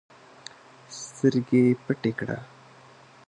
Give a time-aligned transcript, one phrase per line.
[1.01, 2.37] سترګي پټي کړه!